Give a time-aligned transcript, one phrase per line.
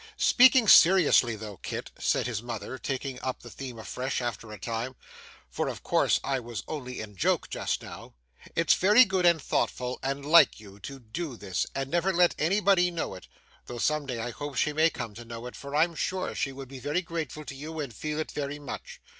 [0.17, 4.95] 'Speaking seriously though, Kit,' said his mother, taking up the theme afresh, after a time,
[5.47, 8.15] 'for of course I was only in joke just now,
[8.55, 12.89] it's very good and thoughtful, and like you, to do this, and never let anybody
[12.89, 13.27] know it,
[13.67, 16.51] though some day I hope she may come to know it, for I'm sure she
[16.51, 18.99] would be very grateful to you and feel it very much.